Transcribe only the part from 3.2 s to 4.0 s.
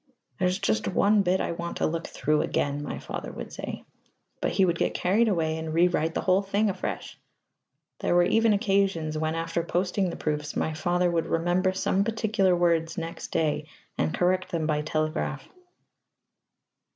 would say;